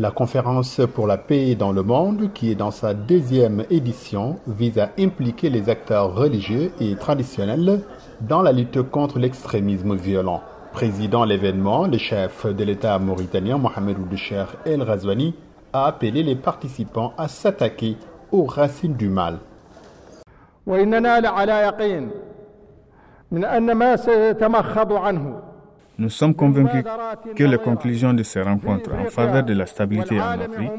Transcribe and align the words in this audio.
La 0.00 0.10
conférence 0.10 0.80
pour 0.94 1.06
la 1.06 1.18
paix 1.18 1.54
dans 1.56 1.72
le 1.72 1.82
monde, 1.82 2.30
qui 2.32 2.50
est 2.50 2.54
dans 2.54 2.70
sa 2.70 2.94
deuxième 2.94 3.66
édition, 3.68 4.38
vise 4.46 4.78
à 4.78 4.92
impliquer 4.98 5.50
les 5.50 5.68
acteurs 5.68 6.14
religieux 6.14 6.72
et 6.80 6.96
traditionnels 6.96 7.82
dans 8.22 8.40
la 8.40 8.52
lutte 8.52 8.80
contre 8.80 9.18
l'extrémisme 9.18 9.94
violent. 9.94 10.40
Président 10.72 11.26
l'événement, 11.26 11.86
le 11.86 11.98
chef 11.98 12.46
de 12.46 12.64
l'État 12.64 12.98
mauritanien 12.98 13.58
Mohamed 13.58 13.98
Oudoucher 13.98 14.46
El 14.64 14.80
Razouani 14.80 15.34
a 15.74 15.84
appelé 15.88 16.22
les 16.22 16.36
participants 16.36 17.12
à 17.18 17.28
s'attaquer 17.28 17.98
aux 18.32 18.44
racines 18.44 18.94
du 18.94 19.10
mal. 19.10 19.38
Nous 26.00 26.08
sommes 26.08 26.34
convaincus 26.34 26.82
que 27.36 27.44
les 27.44 27.58
conclusions 27.58 28.14
de 28.14 28.22
ces 28.22 28.40
rencontres 28.40 28.90
en 28.94 29.04
faveur 29.04 29.44
de 29.44 29.52
la 29.52 29.66
stabilité 29.66 30.18
en 30.18 30.40
Afrique 30.40 30.70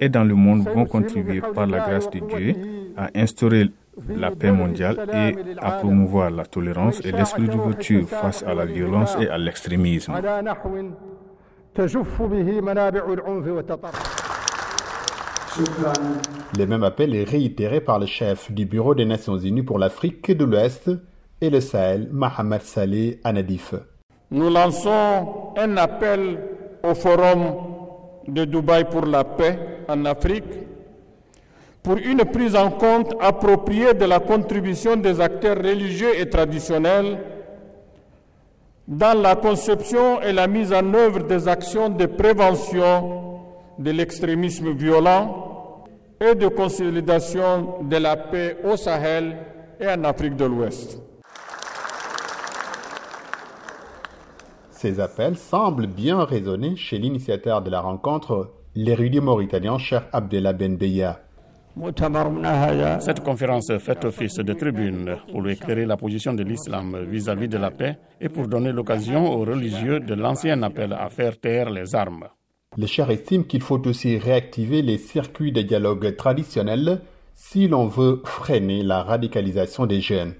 et 0.00 0.08
dans 0.08 0.24
le 0.24 0.34
monde 0.34 0.66
vont 0.66 0.86
contribuer 0.86 1.42
par 1.42 1.66
la 1.66 1.80
grâce 1.80 2.08
de 2.08 2.20
Dieu 2.20 2.54
à 2.96 3.10
instaurer 3.14 3.70
la 4.08 4.30
paix 4.30 4.50
mondiale 4.50 5.06
et 5.12 5.36
à 5.58 5.72
promouvoir 5.72 6.30
la 6.30 6.46
tolérance 6.46 7.04
et 7.04 7.12
l'esprit 7.12 7.48
d'ouverture 7.48 8.08
face 8.08 8.42
à 8.44 8.54
la 8.54 8.64
violence 8.64 9.14
et 9.20 9.28
à 9.28 9.36
l'extrémisme. 9.36 10.14
Le 16.58 16.64
même 16.66 16.82
appel 16.82 17.14
est 17.14 17.24
réitéré 17.24 17.82
par 17.82 17.98
le 17.98 18.06
chef 18.06 18.50
du 18.50 18.64
Bureau 18.64 18.94
des 18.94 19.04
Nations 19.04 19.36
Unies 19.36 19.64
pour 19.64 19.78
l'Afrique 19.78 20.34
de 20.34 20.46
l'Ouest 20.46 20.90
et 21.42 21.50
le 21.50 21.60
Sahel, 21.60 22.08
Mohamed 22.10 22.62
Saleh 22.62 23.20
Anadif 23.22 23.74
nous 24.32 24.48
lançons 24.48 25.52
un 25.58 25.76
appel 25.76 26.38
au 26.82 26.94
Forum 26.94 27.54
de 28.26 28.46
Dubaï 28.46 28.84
pour 28.86 29.04
la 29.04 29.24
paix 29.24 29.58
en 29.88 30.06
Afrique 30.06 30.44
pour 31.82 31.98
une 31.98 32.24
prise 32.24 32.56
en 32.56 32.70
compte 32.70 33.14
appropriée 33.20 33.92
de 33.92 34.06
la 34.06 34.20
contribution 34.20 34.96
des 34.96 35.20
acteurs 35.20 35.56
religieux 35.58 36.18
et 36.18 36.30
traditionnels 36.30 37.18
dans 38.88 39.20
la 39.20 39.36
conception 39.36 40.22
et 40.22 40.32
la 40.32 40.46
mise 40.46 40.72
en 40.72 40.94
œuvre 40.94 41.24
des 41.24 41.46
actions 41.46 41.90
de 41.90 42.06
prévention 42.06 43.40
de 43.78 43.90
l'extrémisme 43.90 44.70
violent 44.72 45.84
et 46.20 46.34
de 46.34 46.48
consolidation 46.48 47.82
de 47.82 47.96
la 47.98 48.16
paix 48.16 48.56
au 48.64 48.76
Sahel 48.76 49.36
et 49.78 49.88
en 49.88 50.04
Afrique 50.04 50.36
de 50.36 50.46
l'Ouest. 50.46 50.98
Ces 54.82 54.98
appels 54.98 55.36
semblent 55.36 55.86
bien 55.86 56.24
résonner 56.24 56.74
chez 56.74 56.98
l'initiateur 56.98 57.62
de 57.62 57.70
la 57.70 57.80
rencontre, 57.80 58.50
l'érudit 58.74 59.20
mauritanien 59.20 59.78
Cheikh 59.78 60.02
Abdellah 60.12 60.54
Ben 60.54 60.76
Beya. 60.76 61.20
Cette 62.98 63.22
conférence 63.22 63.70
fait 63.78 64.04
office 64.04 64.38
de 64.38 64.52
tribune 64.54 65.18
pour 65.30 65.48
éclairer 65.48 65.86
la 65.86 65.96
position 65.96 66.34
de 66.34 66.42
l'islam 66.42 66.98
vis-à-vis 67.08 67.46
de 67.46 67.58
la 67.58 67.70
paix 67.70 67.96
et 68.20 68.28
pour 68.28 68.48
donner 68.48 68.72
l'occasion 68.72 69.32
aux 69.32 69.44
religieux 69.44 70.00
de 70.00 70.14
l'ancien 70.14 70.60
appel 70.64 70.92
à 70.94 71.08
faire 71.10 71.38
taire 71.38 71.70
les 71.70 71.94
armes. 71.94 72.26
Le 72.76 72.86
cher 72.86 73.08
estime 73.08 73.44
qu'il 73.44 73.62
faut 73.62 73.86
aussi 73.86 74.18
réactiver 74.18 74.82
les 74.82 74.98
circuits 74.98 75.52
de 75.52 75.62
dialogue 75.62 76.16
traditionnels 76.16 77.02
si 77.36 77.68
l'on 77.68 77.86
veut 77.86 78.20
freiner 78.24 78.82
la 78.82 79.04
radicalisation 79.04 79.86
des 79.86 80.00
jeunes. 80.00 80.34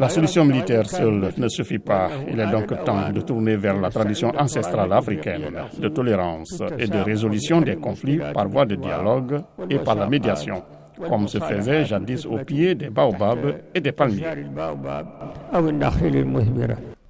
La 0.00 0.08
solution 0.08 0.46
militaire 0.46 0.88
seule 0.88 1.30
ne 1.36 1.48
suffit 1.48 1.78
pas. 1.78 2.08
Il 2.26 2.40
est 2.40 2.50
donc 2.50 2.68
temps 2.84 3.10
de 3.12 3.20
tourner 3.20 3.56
vers 3.56 3.78
la 3.78 3.90
tradition 3.90 4.32
ancestrale 4.38 4.90
africaine 4.94 5.52
de 5.78 5.88
tolérance 5.88 6.62
et 6.78 6.86
de 6.86 6.98
résolution 6.98 7.60
des 7.60 7.76
conflits 7.76 8.18
par 8.32 8.48
voie 8.48 8.64
de 8.64 8.76
dialogue 8.76 9.42
et 9.68 9.78
par 9.78 9.96
la 9.96 10.06
médiation, 10.06 10.62
comme 11.06 11.28
se 11.28 11.38
faisait 11.38 11.84
jadis 11.84 12.24
au 12.24 12.38
pied 12.38 12.74
des 12.74 12.88
baobabs 12.88 13.60
et 13.74 13.80
des 13.80 13.92
palmiers. 13.92 14.24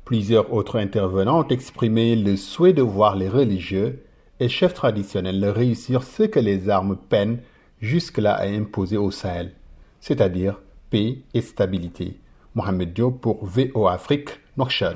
Plusieurs 0.05 0.53
autres 0.53 0.81
intervenants 0.81 1.45
ont 1.45 1.49
exprimé 1.49 2.17
le 2.17 2.35
souhait 2.35 2.73
de 2.73 2.83
voir 2.83 3.15
les 3.15 3.29
religieux 3.29 4.03
et 4.41 4.49
chefs 4.49 4.75
traditionnels 4.75 5.45
réussir 5.45 6.03
ce 6.03 6.25
que 6.25 6.41
les 6.41 6.69
armes 6.69 6.97
peinent 7.09 7.39
jusque-là 7.81 8.35
à 8.35 8.47
imposer 8.47 8.97
au 8.97 9.13
Sahel, 9.13 9.53
c'est-à-dire 10.01 10.61
paix 10.91 11.19
et 11.33 11.41
stabilité. 11.41 12.17
Mohamed 12.55 12.93
Diop 12.93 13.21
pour 13.21 13.45
VO 13.45 13.87
Afrique, 13.87 14.41
Nouakchott. 14.57 14.89